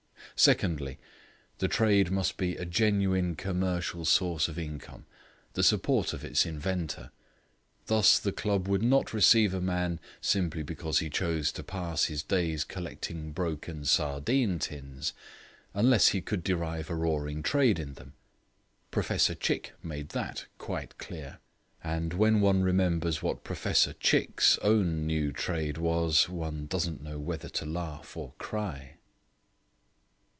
[0.33, 0.97] Secondly,
[1.59, 5.05] the trade must be a genuine commercial source of income,
[5.53, 7.11] the support of its inventor.
[7.85, 12.23] Thus the Club would not receive a man simply because he chose to pass his
[12.23, 15.13] days collecting broken sardine tins,
[15.75, 18.13] unless he could drive a roaring trade in them.
[18.89, 21.37] Professor Chick made that quite clear.
[21.83, 27.49] And when one remembers what Professor Chick's own new trade was, one doesn't know whether
[27.49, 28.95] to laugh or cry.